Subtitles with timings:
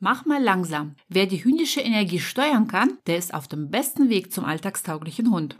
[0.00, 0.94] Mach mal langsam.
[1.08, 5.58] Wer die hündische Energie steuern kann, der ist auf dem besten Weg zum alltagstauglichen Hund.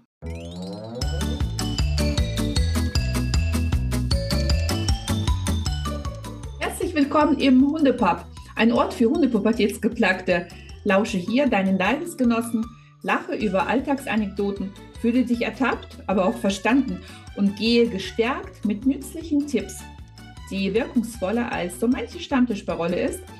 [6.61, 10.46] Herzlich willkommen im Hundepub, ein Ort für Hundepubertätsgeplagte.
[10.84, 12.64] Lausche hier deinen Leidensgenossen,
[13.02, 14.70] lache über Alltagsanekdoten,
[15.00, 17.00] fühle dich ertappt, aber auch verstanden
[17.36, 19.82] und gehe gestärkt mit nützlichen Tipps,
[20.52, 23.20] die wirkungsvoller als so manche Stammtischparole ist–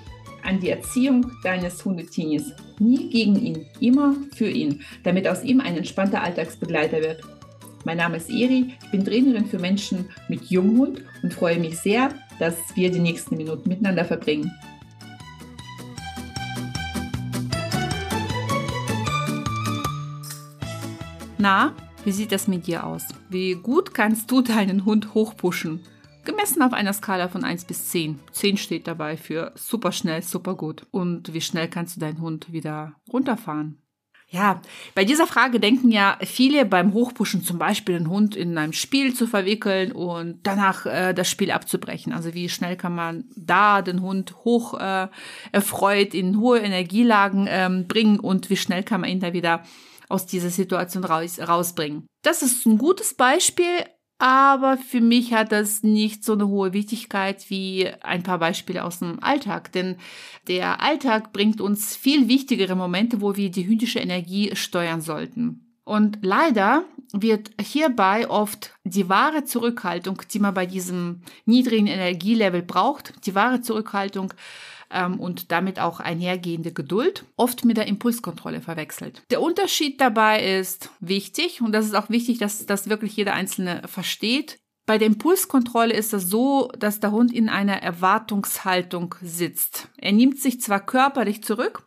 [0.49, 2.55] an die Erziehung deines Hundetinis.
[2.79, 7.23] Nie gegen ihn, immer für ihn, damit aus ihm ein entspannter Alltagsbegleiter wird.
[7.85, 12.15] Mein Name ist Eri, ich bin Trainerin für Menschen mit Junghund und freue mich sehr,
[12.39, 14.51] dass wir die nächsten Minuten miteinander verbringen.
[21.37, 23.05] Na, wie sieht das mit dir aus?
[23.29, 25.83] Wie gut kannst du deinen Hund hochpushen?
[26.25, 28.19] Gemessen auf einer Skala von 1 bis 10.
[28.33, 30.87] 10 steht dabei für super schnell, super gut.
[30.91, 33.83] Und wie schnell kannst du deinen Hund wieder runterfahren?
[34.31, 34.61] Ja,
[34.95, 39.15] bei dieser Frage denken ja viele beim Hochpushen zum Beispiel den Hund in einem Spiel
[39.15, 42.13] zu verwickeln und danach äh, das Spiel abzubrechen.
[42.13, 45.09] Also wie schnell kann man da den Hund hoch äh,
[45.51, 49.63] erfreut in hohe Energielagen ähm, bringen und wie schnell kann man ihn da wieder
[50.11, 52.07] aus dieser Situation raus, rausbringen.
[52.23, 53.65] Das ist ein gutes Beispiel,
[54.19, 58.99] aber für mich hat das nicht so eine hohe Wichtigkeit wie ein paar Beispiele aus
[58.99, 59.71] dem Alltag.
[59.73, 59.97] Denn
[60.49, 65.65] der Alltag bringt uns viel wichtigere Momente, wo wir die hündische Energie steuern sollten.
[65.85, 73.25] Und leider wird hierbei oft die wahre Zurückhaltung, die man bei diesem niedrigen Energielevel braucht,
[73.25, 74.35] die wahre Zurückhaltung
[74.91, 79.23] ähm, und damit auch einhergehende Geduld oft mit der Impulskontrolle verwechselt.
[79.31, 83.83] Der Unterschied dabei ist wichtig und das ist auch wichtig, dass das wirklich jeder Einzelne
[83.87, 84.59] versteht.
[84.87, 89.89] Bei der Impulskontrolle ist es so, dass der Hund in einer Erwartungshaltung sitzt.
[89.99, 91.87] Er nimmt sich zwar körperlich zurück,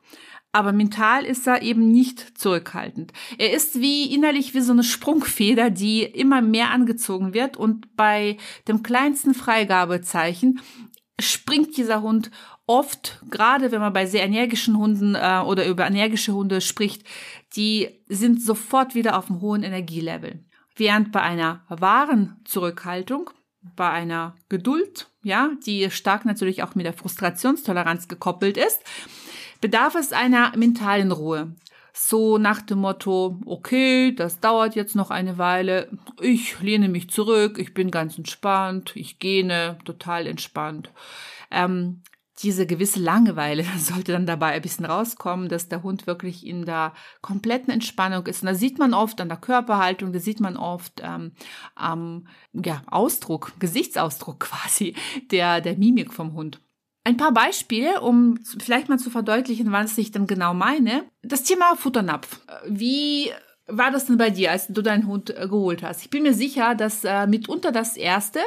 [0.51, 3.13] aber mental ist er eben nicht zurückhaltend.
[3.37, 8.37] Er ist wie innerlich wie so eine Sprungfeder, die immer mehr angezogen wird und bei
[8.67, 10.59] dem kleinsten Freigabezeichen
[11.19, 12.31] springt dieser Hund
[12.67, 17.03] oft, gerade wenn man bei sehr energischen Hunden äh, oder über energische Hunde spricht,
[17.55, 20.43] die sind sofort wieder auf einem hohen Energielevel.
[20.75, 23.29] Während bei einer wahren Zurückhaltung,
[23.75, 28.79] bei einer Geduld, ja, die stark natürlich auch mit der Frustrationstoleranz gekoppelt ist,
[29.59, 31.55] bedarf es einer mentalen Ruhe.
[31.93, 35.89] So nach dem Motto, okay, das dauert jetzt noch eine Weile,
[36.21, 40.89] ich lehne mich zurück, ich bin ganz entspannt, ich gähne total entspannt.
[41.49, 42.01] Ähm,
[42.43, 46.93] diese gewisse Langeweile sollte dann dabei ein bisschen rauskommen, dass der Hund wirklich in der
[47.21, 48.41] kompletten Entspannung ist.
[48.41, 51.33] Und da sieht man oft an der Körperhaltung, da sieht man oft ähm,
[51.75, 54.95] am ja, Ausdruck, Gesichtsausdruck quasi
[55.31, 56.61] der, der Mimik vom Hund.
[57.03, 61.03] Ein paar Beispiele, um vielleicht mal zu verdeutlichen, was ich dann genau meine.
[61.23, 62.41] Das Thema Futternapf.
[62.67, 63.31] Wie
[63.65, 66.03] war das denn bei dir, als du deinen Hund äh, geholt hast?
[66.03, 68.39] Ich bin mir sicher, dass äh, mitunter das erste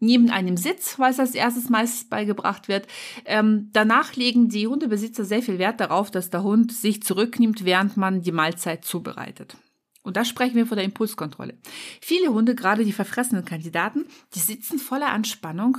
[0.00, 2.86] neben einem Sitz, weil es als erstes meist beigebracht wird.
[3.24, 7.96] Ähm, danach legen die Hundebesitzer sehr viel Wert darauf, dass der Hund sich zurücknimmt, während
[7.96, 9.56] man die Mahlzeit zubereitet.
[10.02, 11.58] Und da sprechen wir von der Impulskontrolle.
[12.00, 15.78] Viele Hunde, gerade die verfressenen Kandidaten, die sitzen voller Anspannung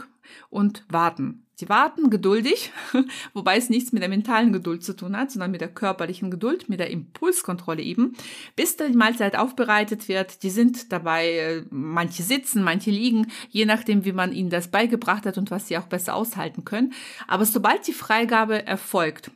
[0.49, 1.45] und warten.
[1.59, 2.71] Sie warten geduldig,
[3.33, 6.69] wobei es nichts mit der mentalen Geduld zu tun hat, sondern mit der körperlichen Geduld,
[6.69, 8.15] mit der Impulskontrolle eben,
[8.55, 10.43] bis die Mahlzeit aufbereitet wird.
[10.43, 15.25] Die sind dabei, äh, manche sitzen, manche liegen, je nachdem, wie man ihnen das beigebracht
[15.25, 16.93] hat und was sie auch besser aushalten können.
[17.27, 19.29] Aber sobald die Freigabe erfolgt,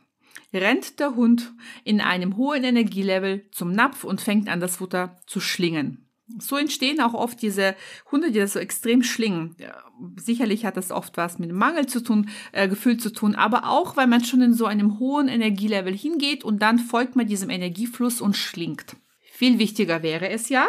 [0.54, 1.52] rennt der Hund
[1.84, 6.08] in einem hohen Energielevel zum Napf und fängt an, das Futter zu schlingen.
[6.38, 7.76] So entstehen auch oft diese
[8.10, 9.56] Hunde, die das so extrem schlingen.
[10.16, 13.96] Sicherlich hat das oft was mit Mangel zu tun, äh, Gefühl zu tun, aber auch,
[13.96, 18.22] weil man schon in so einem hohen Energielevel hingeht und dann folgt man diesem Energiefluss
[18.22, 18.96] und schlingt.
[19.20, 20.68] Viel wichtiger wäre es ja,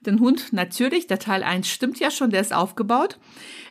[0.00, 3.18] den Hund natürlich, der Teil 1 stimmt ja schon, der ist aufgebaut,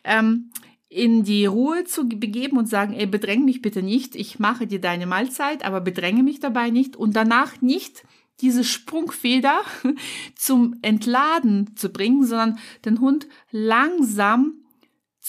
[0.03, 0.49] ähm,
[0.87, 4.81] in die Ruhe zu begeben und sagen, ey, bedräng mich bitte nicht, ich mache dir
[4.81, 8.03] deine Mahlzeit, aber bedränge mich dabei nicht und danach nicht
[8.41, 9.61] diese Sprungfeder
[10.35, 14.59] zum Entladen zu bringen, sondern den Hund langsam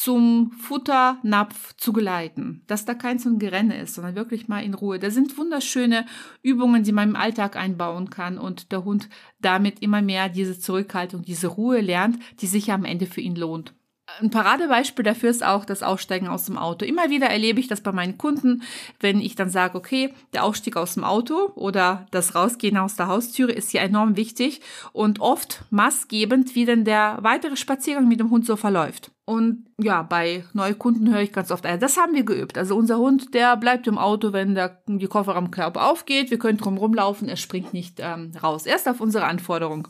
[0.00, 4.72] zum Futternapf zu geleiten, dass da kein so ein Gerenne ist, sondern wirklich mal in
[4.72, 4.98] Ruhe.
[4.98, 6.06] Da sind wunderschöne
[6.42, 9.10] Übungen, die man im Alltag einbauen kann und der Hund
[9.40, 13.74] damit immer mehr diese Zurückhaltung, diese Ruhe lernt, die sich am Ende für ihn lohnt.
[14.20, 16.84] Ein Paradebeispiel dafür ist auch das Aussteigen aus dem Auto.
[16.84, 18.62] Immer wieder erlebe ich das bei meinen Kunden,
[18.98, 23.08] wenn ich dann sage, okay, der Ausstieg aus dem Auto oder das Rausgehen aus der
[23.08, 24.60] Haustüre ist hier enorm wichtig
[24.92, 29.10] und oft maßgebend, wie denn der weitere Spaziergang mit dem Hund so verläuft.
[29.24, 32.58] Und ja, bei Neukunden höre ich ganz oft, das haben wir geübt.
[32.58, 36.30] Also unser Hund, der bleibt im Auto, wenn der, die Kofferraumklappe aufgeht.
[36.30, 38.66] Wir können drum rumlaufen, er springt nicht ähm, raus.
[38.66, 39.86] Erst auf unsere Anforderung.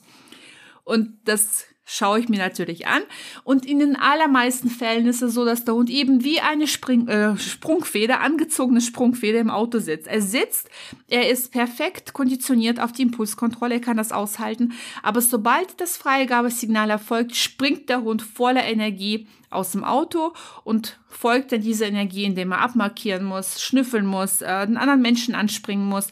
[0.84, 3.02] Und das schaue ich mir natürlich an.
[3.42, 7.08] Und in den allermeisten Fällen ist es so, dass der Hund eben wie eine Spring,
[7.08, 10.06] äh, Sprungfeder, angezogene Sprungfeder im Auto sitzt.
[10.06, 10.70] Er sitzt,
[11.08, 14.72] er ist perfekt konditioniert auf die Impulskontrolle, er kann das aushalten.
[15.02, 20.32] Aber sobald das Freigabesignal erfolgt, springt der Hund voller Energie aus dem Auto
[20.62, 25.34] und folgt dann dieser Energie, indem er abmarkieren muss, schnüffeln muss, äh, einen anderen Menschen
[25.34, 26.06] anspringen muss.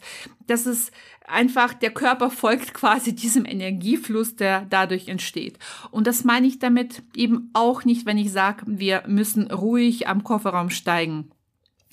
[0.49, 0.91] Das ist
[1.27, 5.59] einfach der Körper folgt quasi diesem Energiefluss, der dadurch entsteht.
[5.91, 10.23] Und das meine ich damit eben auch nicht, wenn ich sage, wir müssen ruhig am
[10.23, 11.31] Kofferraum steigen.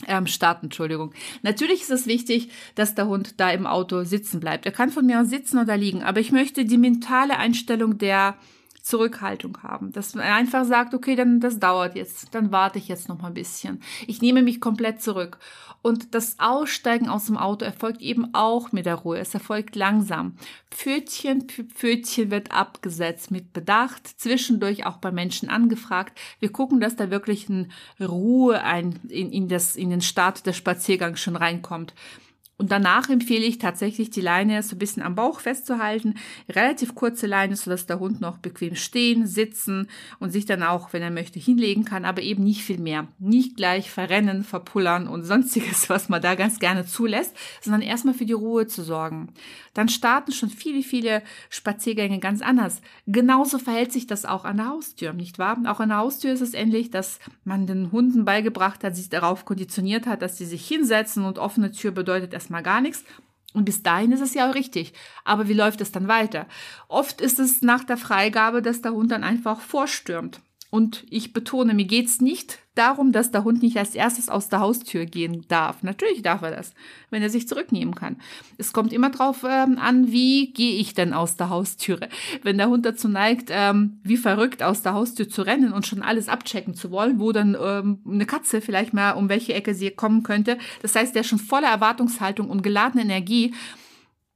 [0.07, 1.15] Ähm, starten, Entschuldigung.
[1.43, 4.67] Natürlich ist es wichtig, dass der Hund da im Auto sitzen bleibt.
[4.67, 8.37] Er kann von mir aus sitzen oder liegen, aber ich möchte die mentale Einstellung der
[8.87, 9.91] Zurückhaltung haben.
[9.91, 13.29] Dass man einfach sagt, okay, dann das dauert jetzt, dann warte ich jetzt noch mal
[13.29, 13.83] ein bisschen.
[14.07, 15.39] Ich nehme mich komplett zurück.
[15.83, 19.19] Und das Aussteigen aus dem Auto erfolgt eben auch mit der Ruhe.
[19.19, 20.37] Es erfolgt langsam.
[20.71, 26.17] Pfötchen für Pfötchen wird abgesetzt mit Bedacht, zwischendurch auch bei Menschen angefragt.
[26.39, 27.69] Wir gucken, dass da wirklich eine
[28.01, 31.93] Ruhe ein, in, in, das, in den Start des Spaziergangs schon reinkommt.
[32.59, 36.15] Und danach empfehle ich tatsächlich, die Leine so ein bisschen am Bauch festzuhalten.
[36.49, 39.89] Relativ kurze Leine, sodass der Hund noch bequem stehen, sitzen
[40.21, 43.09] und sich dann auch, wenn er möchte, hinlegen kann, aber eben nicht viel mehr.
[43.19, 48.25] Nicht gleich verrennen, verpullern und sonstiges, was man da ganz gerne zulässt, sondern erstmal für
[48.25, 49.35] die Ruhe zu sorgen.
[49.75, 52.81] Dann starten schon viele, viele Spaziergänge ganz anders.
[53.07, 55.59] Genauso verhält sich das auch an der Haustür, nicht wahr?
[55.67, 59.45] Auch an der Haustür ist es ähnlich, dass man den Hunden beigebracht hat, sich darauf
[59.45, 63.05] konditioniert hat, dass sie sich hinsetzen und offene Tür bedeutet erstmal gar nichts.
[63.55, 64.93] Und bis dahin ist es ja auch richtig.
[65.25, 66.47] Aber wie läuft es dann weiter?
[66.89, 70.41] Oft ist es nach der Freigabe, dass der Hund dann einfach vorstürmt.
[70.71, 74.61] Und ich betone, mir geht's nicht darum, dass der Hund nicht als erstes aus der
[74.61, 75.83] Haustür gehen darf.
[75.83, 76.75] Natürlich darf er das,
[77.11, 78.17] wenn er sich zurücknehmen kann.
[78.59, 82.09] Es kommt immer darauf ähm, an, wie gehe ich denn aus der Haustüre.
[82.43, 86.03] Wenn der Hund dazu neigt, ähm, wie verrückt aus der Haustür zu rennen und schon
[86.03, 89.91] alles abchecken zu wollen, wo dann ähm, eine Katze vielleicht mal um welche Ecke sie
[89.91, 90.59] kommen könnte.
[90.83, 93.55] Das heißt, der schon voller Erwartungshaltung und geladene Energie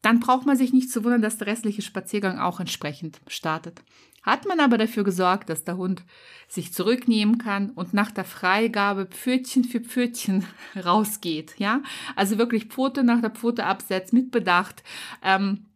[0.03, 3.83] dann braucht man sich nicht zu wundern, dass der restliche Spaziergang auch entsprechend startet.
[4.23, 6.03] Hat man aber dafür gesorgt, dass der Hund
[6.47, 10.45] sich zurücknehmen kann und nach der Freigabe Pfötchen für Pfötchen
[10.85, 11.83] rausgeht, ja,
[12.17, 14.83] also wirklich Pfote nach der Pfote absetzt mit Bedacht
[15.25, 15.67] ähm,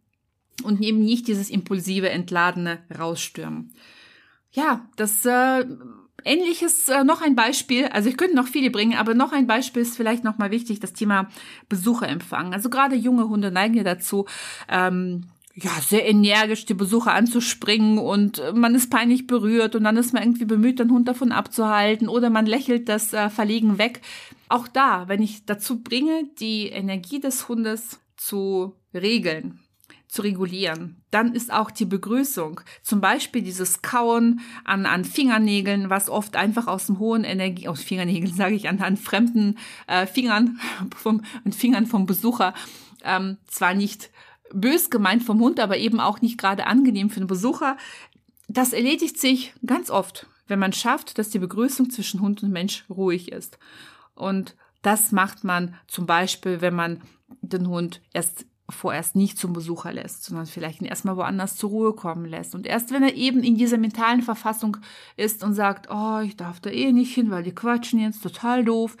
[0.63, 3.73] und eben nicht dieses impulsive, entladene Rausstürmen.
[4.51, 5.65] Ja, das äh,
[6.23, 9.81] Ähnliches, äh, noch ein Beispiel, also ich könnte noch viele bringen, aber noch ein Beispiel
[9.81, 11.29] ist vielleicht nochmal wichtig, das Thema
[11.69, 12.53] Besucherempfang.
[12.53, 14.25] Also gerade junge Hunde neigen ja dazu,
[14.67, 15.25] ähm,
[15.55, 20.13] ja, sehr energisch die Besucher anzuspringen und äh, man ist peinlich berührt und dann ist
[20.13, 24.01] man irgendwie bemüht, den Hund davon abzuhalten oder man lächelt das äh, Verlegen weg.
[24.49, 29.59] Auch da, wenn ich dazu bringe, die Energie des Hundes zu regeln,
[30.09, 31.01] zu regulieren.
[31.09, 36.67] Dann ist auch die Begrüßung, zum Beispiel dieses Kauen an, an Fingernägeln, was oft einfach
[36.67, 40.59] aus dem hohen Energie, aus Fingernägeln sage ich, an, an fremden äh, Fingern,
[40.97, 42.53] vom, an Fingern vom Besucher,
[43.05, 44.09] ähm, zwar nicht
[44.53, 47.77] bös gemeint vom Hund, aber eben auch nicht gerade angenehm für den Besucher.
[48.47, 52.85] Das erledigt sich ganz oft, wenn man schafft, dass die Begrüßung zwischen Hund und Mensch
[52.89, 53.57] ruhig ist.
[54.13, 57.01] Und das macht man zum Beispiel, wenn man
[57.41, 61.93] den Hund erst vorerst nicht zum Besucher lässt, sondern vielleicht ihn erstmal woanders zur Ruhe
[61.93, 62.55] kommen lässt.
[62.55, 64.77] Und erst wenn er eben in dieser mentalen Verfassung
[65.17, 68.65] ist und sagt, oh, ich darf da eh nicht hin, weil die quatschen jetzt total
[68.65, 68.97] doof,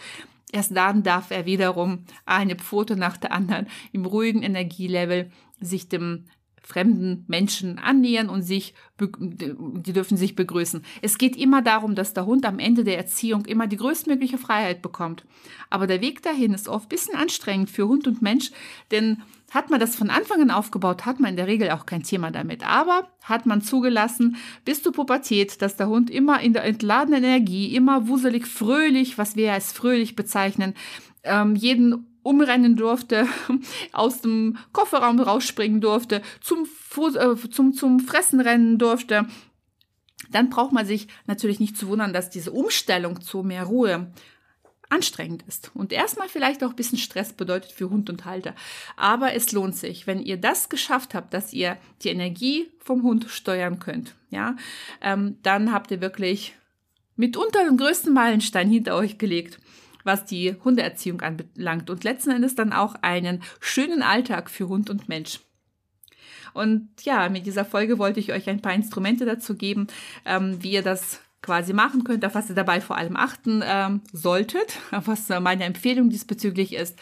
[0.51, 6.25] erst dann darf er wiederum eine Pfote nach der anderen im ruhigen Energielevel sich dem
[6.65, 10.83] fremden Menschen annähern und sich, die dürfen sich begrüßen.
[11.01, 14.81] Es geht immer darum, dass der Hund am Ende der Erziehung immer die größtmögliche Freiheit
[14.81, 15.25] bekommt.
[15.69, 18.51] Aber der Weg dahin ist oft ein bisschen anstrengend für Hund und Mensch,
[18.91, 22.03] denn hat man das von Anfang an aufgebaut, hat man in der Regel auch kein
[22.03, 22.67] Thema damit.
[22.67, 27.75] Aber hat man zugelassen, bis zur Pubertät, dass der Hund immer in der entladenen Energie,
[27.75, 30.73] immer wuselig, fröhlich, was wir als fröhlich bezeichnen,
[31.23, 33.27] ähm, jeden umrennen durfte,
[33.93, 36.67] aus dem Kofferraum rausspringen durfte, zum,
[36.97, 39.27] äh, zum, zum Fressen rennen durfte,
[40.31, 44.11] dann braucht man sich natürlich nicht zu wundern, dass diese Umstellung zu mehr Ruhe
[44.89, 45.71] anstrengend ist.
[45.75, 48.55] Und erstmal vielleicht auch ein bisschen Stress bedeutet für Hund und Halter.
[48.97, 53.25] Aber es lohnt sich, wenn ihr das geschafft habt, dass ihr die Energie vom Hund
[53.29, 54.55] steuern könnt, ja,
[55.01, 56.55] ähm, dann habt ihr wirklich
[57.15, 59.59] mitunter den größten Meilenstein hinter euch gelegt,
[60.05, 65.09] was die Hundeerziehung anbelangt und letzten Endes dann auch einen schönen Alltag für Hund und
[65.09, 65.41] Mensch.
[66.53, 69.87] Und ja, mit dieser Folge wollte ich euch ein paar Instrumente dazu geben,
[70.25, 74.01] ähm, wie ihr das quasi machen könnt, auf was ihr dabei vor allem achten ähm,
[74.13, 76.97] solltet, was meine Empfehlung diesbezüglich ist.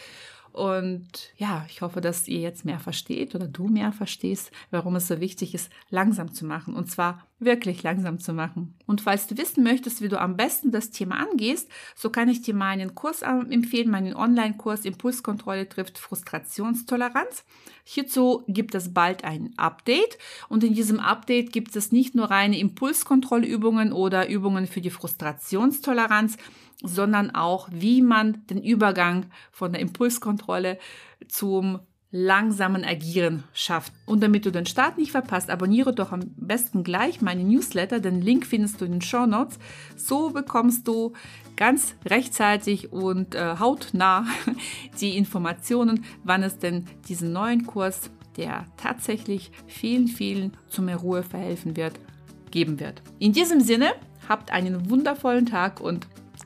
[0.54, 5.08] Und ja, ich hoffe, dass ihr jetzt mehr versteht oder du mehr verstehst, warum es
[5.08, 6.76] so wichtig ist, langsam zu machen.
[6.76, 8.78] Und zwar wirklich langsam zu machen.
[8.86, 12.40] Und falls du wissen möchtest, wie du am besten das Thema angehst, so kann ich
[12.40, 17.44] dir meinen Kurs empfehlen, meinen Online-Kurs Impulskontrolle trifft Frustrationstoleranz.
[17.82, 20.18] Hierzu gibt es bald ein Update
[20.48, 26.36] und in diesem Update gibt es nicht nur reine Impulskontrollübungen oder Übungen für die Frustrationstoleranz,
[26.82, 30.78] sondern auch, wie man den Übergang von der Impulskontrolle
[31.28, 31.80] zum
[32.16, 33.92] langsamen Agieren schafft.
[34.06, 37.98] Und damit du den Start nicht verpasst, abonniere doch am besten gleich meine Newsletter.
[37.98, 39.58] Den Link findest du in den Show Notes.
[39.96, 41.14] So bekommst du
[41.56, 44.26] ganz rechtzeitig und äh, hautnah
[45.00, 51.24] die Informationen, wann es denn diesen neuen Kurs, der tatsächlich vielen, vielen zu mehr Ruhe
[51.24, 51.98] verhelfen wird,
[52.52, 53.02] geben wird.
[53.18, 53.90] In diesem Sinne,
[54.28, 56.06] habt einen wundervollen Tag und